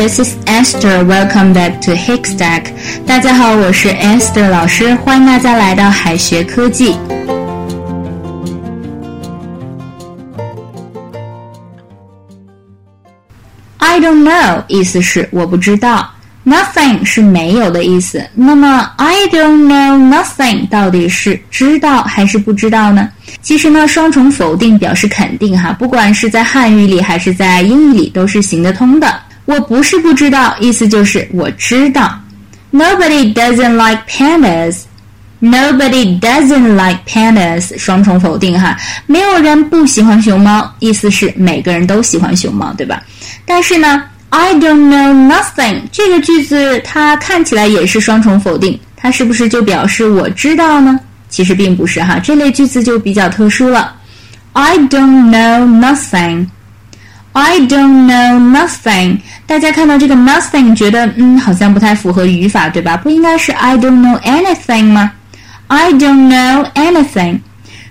[0.00, 1.04] this is Esther.
[1.04, 2.72] Welcome back to Hickstack.
[3.06, 6.96] 大家好，我是 Esther 老师，欢迎大家来到海学科技。
[13.76, 16.10] I don't know 意思是我不知道
[16.46, 18.26] ，nothing 是没有的意思。
[18.34, 23.10] 那么 I don't know nothing 到底是知道还是不知道呢？
[23.42, 29.14] 其实呢，双重否定表示肯定哈，不管是在汉语里还是在英语里都是行得通的。
[29.50, 32.16] 我不是不知道，意思就是我知道。
[32.72, 34.82] Nobody doesn't like pandas.
[35.40, 37.76] Nobody doesn't like pandas.
[37.76, 38.76] 双重否定哈，
[39.06, 43.02] 没有人不喜欢熊猫，意思是每个人都喜欢熊猫，对吧？
[43.44, 51.00] 但是呢，I don't know nothing 这个句子它看起来也是双重否定，它是不是就表示我知道呢？
[51.28, 53.96] 其实并不是哈，这类句子就比较特殊了。
[54.52, 56.46] I don't know nothing.
[57.32, 59.18] I don't know nothing。
[59.46, 62.96] 大家看到这个 nothing，觉得嗯好像不太符合语法，对吧？
[62.96, 65.12] 不应该是 I don't know anything 吗
[65.68, 67.40] ？I don't know anything。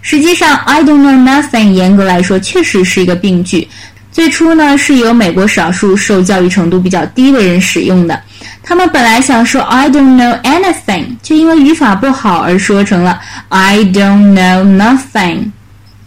[0.00, 3.68] 实际上，I don't know nothing，严格来说确实是一个病句。
[4.10, 8.20] 最初呢，是由美国少数受教育程度比较低的人使用的。
[8.62, 15.50] 他们本来想说 I don't know anything，却因为语法不好而说成了 I don't know nothing。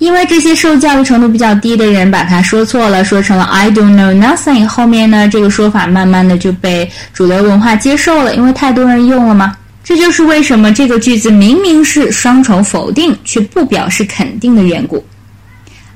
[0.00, 4.66] 因为这些受教育程度比较低的人把它说错了，说成了 I don't know nothing。
[4.66, 9.56] 后面呢，这个说法慢慢的就被主流文化接受了，因为太多人用了嘛。
[9.82, 15.02] 这就是为什么这个句子明明是双重否定，却不表示肯定的缘故。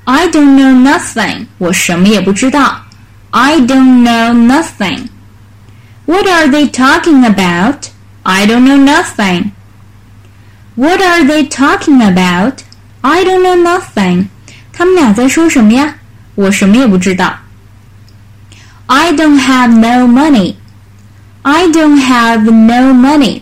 [0.04, 2.80] I don't know nothing，我什么也不知道。
[3.30, 7.76] I don't know nothing。What are they talking about?
[8.22, 9.50] I don't know nothing.
[10.74, 12.54] What are they talking about?
[13.07, 14.25] I don't know nothing。
[14.73, 15.93] 他们俩在说什么呀？
[16.33, 17.37] 我什么也不知道。
[18.87, 20.55] I don't have no money.
[21.43, 23.41] I don't have no money。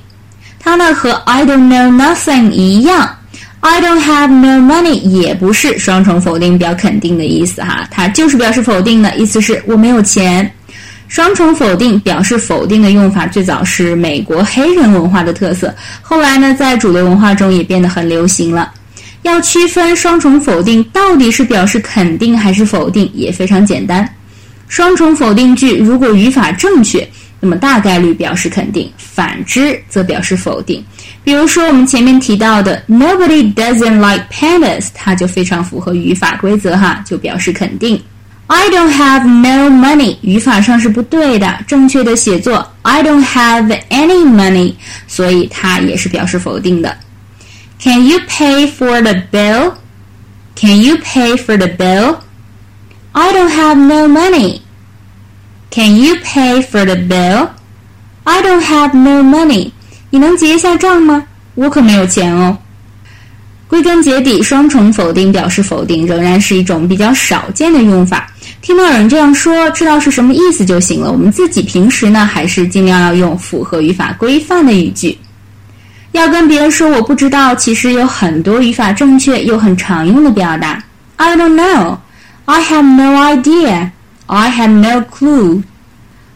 [0.59, 3.17] 它呢和 I don't know nothing 一样
[3.61, 10.53] ，I don't have no money 也不是双重否定表肯定的意思哈，它就是表示否定的意思是我没有钱。
[11.07, 18.69] 双重否定表示否定的用法最早是美国黑人文化的特色，后来呢在主流文化中也变得很流行了。
[19.23, 24.07] 要区分双重否定到底是表示肯定还是否定，也非常简单。
[24.67, 27.07] 双重否定句如果语法正确，
[27.39, 30.83] 那么大概率表示肯定；反之则表示否定。
[31.23, 38.01] 比如说我们前面提到的 “Nobody doesn't like pandas”，它就非常符合语法规则哈，就表示肯定。
[38.47, 44.73] I don't have no money，语法上是不对的，正确的写作 I don't have any money，
[45.07, 46.95] 所以它也是表示否定的。
[47.82, 49.74] Can you pay for the bill?
[50.56, 52.18] Can you pay for the bill?
[53.12, 54.60] I don't have no money.
[55.70, 57.50] Can you pay for the bill?
[58.24, 59.70] I don't have no money.
[60.10, 61.24] 你能结一下账吗？
[61.54, 62.56] 我可没有钱哦。
[63.68, 68.32] 归根结底，双重否定表示否定，仍然是一种比较少见的用法。
[68.62, 71.12] 听到有人这样说，知道是什么意思就行了。
[71.12, 75.16] 我们自己平时呢，还是尽量要用符合语法规范的语句。
[76.13, 80.81] 要跟别人说我不知道，其实有很多语法正确又很常用的表达。
[81.17, 81.97] I don't know,
[82.45, 83.89] I have no idea,
[84.27, 85.63] I have no clue。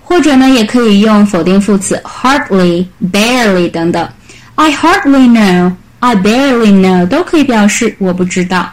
[0.03, 4.07] 或者呢，也可以用否定副词 hardly, barely 等等。
[4.55, 8.69] I hardly know, I barely know 都可以表示我不知道。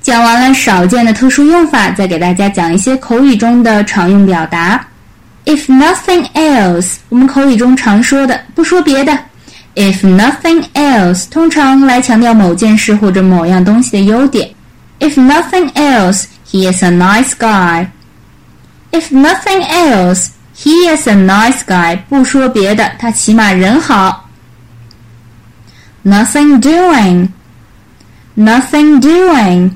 [0.00, 4.84] 讲完了少见的特殊用法，再给大家讲一些口语中的常用表达。
[5.44, 9.16] If nothing else，我们口语中常说的，不说别的。
[9.74, 14.50] If nothing else，通常来强调某件事或者某样东西的优点。
[14.98, 17.86] If nothing else, he is a nice guy.
[18.90, 21.96] If nothing else, he is a nice guy.
[22.08, 24.28] 不说别的，他起码人好。
[26.04, 27.28] Nothing doing.
[28.36, 29.70] Nothing doing.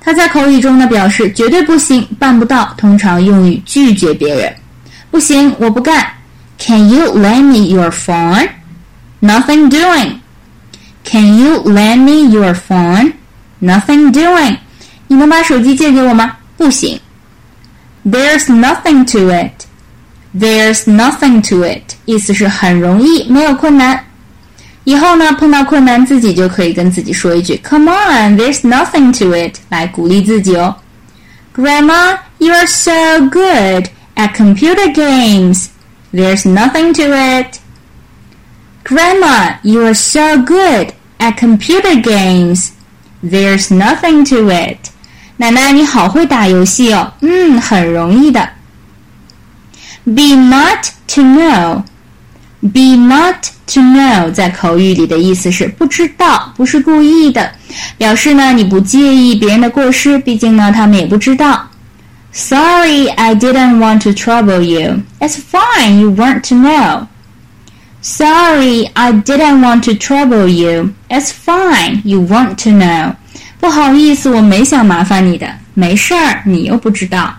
[0.00, 4.54] 他在口语中呢表示绝对不行，办不到，通常用于拒绝别人。
[5.10, 6.06] 不行，我不干。
[6.58, 8.48] Can you lend me your phone?
[9.23, 10.19] Nothing doing.
[11.03, 13.13] Can you lend me your phone?
[13.61, 14.57] Nothing doing.
[15.07, 16.37] 你能把手机借给我吗？
[16.57, 16.99] 不行。
[18.05, 19.65] There's nothing to it.
[20.37, 21.95] There's nothing to it.
[22.05, 24.05] 意思是很容易，没有困难。
[24.85, 30.75] 以后呢，碰到困难自己就可以跟自己说一句 "Come on, there's nothing to it" 来鼓励自己哦。
[31.55, 35.65] Grandma, you are so good at computer games.
[36.13, 37.59] There's nothing to it.
[38.83, 42.71] Grandma, you are so good at computer games.
[43.23, 44.77] There's nothing to it.
[45.37, 47.13] 奶奶，你好会打游戏哦。
[47.21, 48.49] 嗯，很容易的。
[50.05, 51.83] Be not to know.
[52.61, 57.51] Be not to know 在口语里的意思是不知道，不是故意的，
[57.97, 61.69] 表示呢你不介意别人的过失，毕竟呢他们也不知道。
[62.33, 65.03] Sorry, I didn't want to trouble you.
[65.19, 67.07] It's fine, you weren't to know.
[68.03, 70.93] Sorry, I didn't want to trouble you.
[71.09, 73.15] It's fine, you weren't to know.
[73.59, 77.33] 不好意思，我没想麻烦你的，没事儿，你又不知道。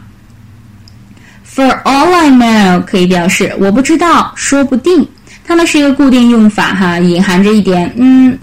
[1.47, 5.08] For all I know 可以表示我不知道，说不定。
[5.47, 8.38] 它们是一个固定用法哈，隐含着一点嗯，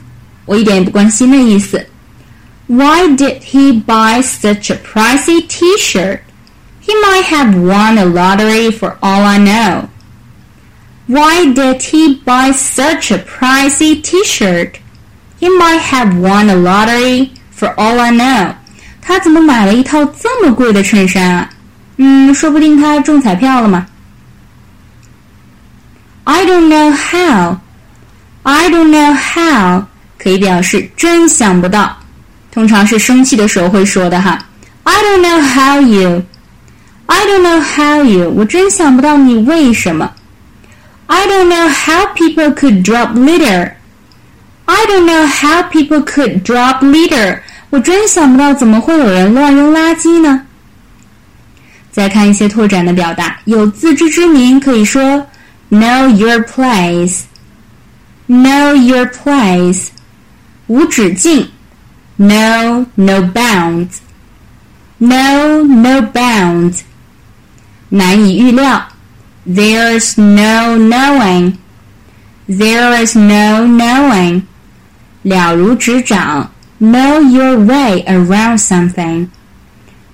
[0.45, 1.86] 我一点也不关心的意思。
[2.65, 6.19] Why did he buy such a pricey T-shirt?
[6.86, 9.83] He might have won a lottery for all I know.
[11.07, 14.80] Why did he buy such a pricey T-shirt?
[15.39, 18.56] He might have won a lottery for all I know.
[19.01, 21.50] 他怎么买了一套这么贵的衬衫啊？
[21.95, 23.88] 嗯，说不定他中彩票了嘛。
[26.25, 27.57] I don't know how.
[28.44, 29.86] I don't know how
[30.18, 31.98] 可以表示真想不到，
[32.51, 34.45] 通常是生气的时候会说的哈。
[34.83, 36.24] I don't know how you.
[37.06, 38.30] I don't know how you.
[38.31, 40.12] 我真想不到你为什么。
[41.12, 43.75] I don't know how people could drop litter.
[44.65, 47.42] I don't know how people could drop litter.
[47.69, 50.42] 我真想不到怎么会有人乱扔垃圾呢？
[51.92, 55.25] 再看一些拓展的表达，有自知之明可以说。
[55.69, 57.24] Know your place.
[58.30, 59.88] Know your place.
[60.68, 61.50] 无止境。
[62.15, 63.98] No, no bounds.
[64.98, 66.80] No, no bounds.
[67.89, 68.88] 难以预料。
[69.45, 71.57] There's no knowing.
[72.48, 74.44] There is no knowing.
[75.24, 76.51] 了如指掌。
[76.80, 79.30] Know your way around something.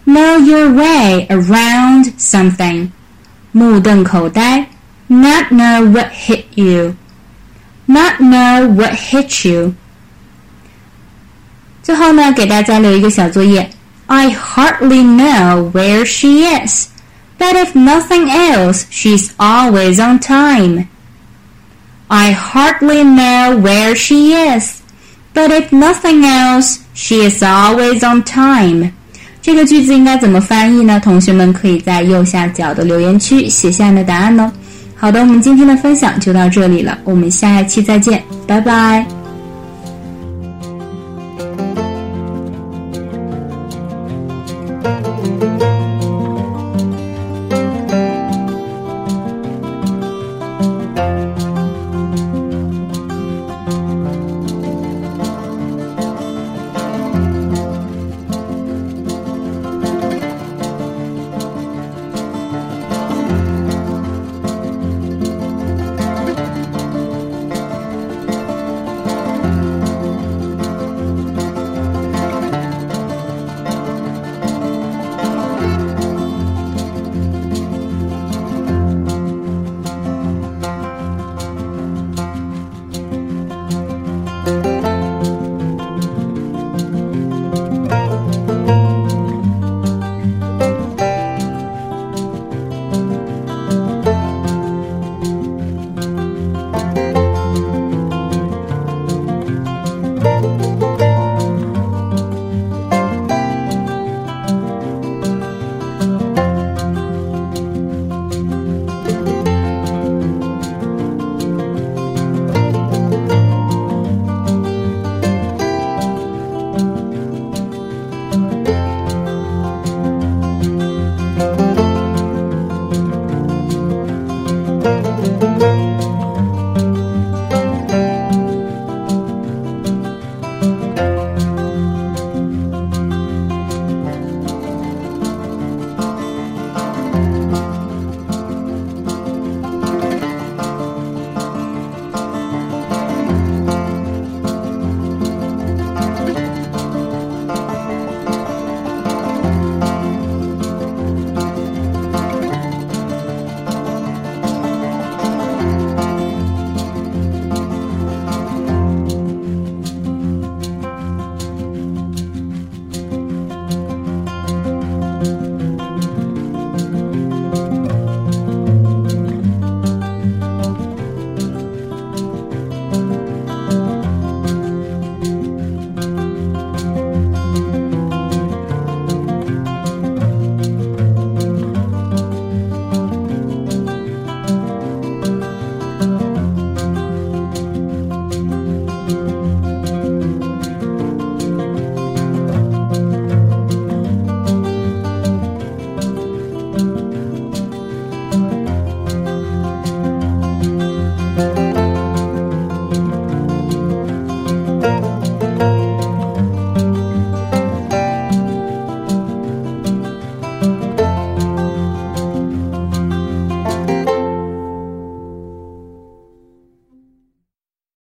[0.06, 2.90] Know your way around something.
[3.52, 4.68] 目瞪口呆。
[5.08, 6.96] not know what hit you.
[7.86, 9.76] Not know what hit you.
[11.84, 13.70] 最后呢，给大家留一个小作业。
[14.08, 16.88] I hardly know where she is,
[17.38, 20.88] but if nothing else, she's always on time.
[22.08, 24.82] I hardly know where she is,
[25.34, 28.92] but if nothing else, she is always on time.
[29.42, 31.00] 这个句子应该怎么翻译呢？
[31.04, 34.52] 同学们可以在右下角的留言区写下你的答案哦。
[34.96, 39.17] 好的，我们今天的分享就到这里了，我们下一期再见，拜拜。